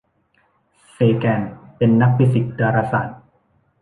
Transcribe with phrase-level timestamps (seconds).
[0.91, 1.41] เซแกน
[1.77, 3.19] เป็นนักฟิสิกส์ดาราศาสตร์